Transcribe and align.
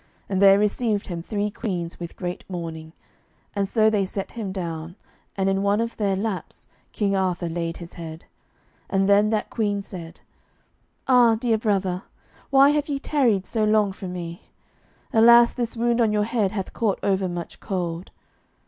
And 0.27 0.41
there 0.41 0.57
received 0.57 1.05
him 1.05 1.21
three 1.21 1.51
queens 1.51 1.99
with 1.99 2.15
great 2.15 2.43
mourning, 2.49 2.93
and 3.55 3.67
so 3.67 3.87
they 3.87 4.03
set 4.03 4.31
him 4.31 4.51
down, 4.51 4.95
and 5.37 5.47
in 5.47 5.61
one 5.61 5.79
of 5.79 5.95
their 5.97 6.15
laps 6.15 6.65
King 6.91 7.15
Arthur 7.15 7.47
laid 7.49 7.77
his 7.77 7.93
head, 7.93 8.25
and 8.89 9.07
then 9.07 9.29
that 9.29 9.51
queen 9.51 9.83
said, 9.83 10.21
"Ah, 11.07 11.35
dear 11.35 11.59
brother, 11.59 12.01
why 12.49 12.69
have 12.71 12.89
ye 12.89 12.97
tarried 12.97 13.45
so 13.45 13.63
long 13.63 13.91
from 13.91 14.11
me? 14.11 14.41
Alas, 15.13 15.53
this 15.53 15.77
wound 15.77 16.01
on 16.01 16.11
your 16.11 16.23
head 16.23 16.51
hath 16.51 16.73
caught 16.73 16.97
over 17.03 17.29
much 17.29 17.59
cold." 17.59 18.09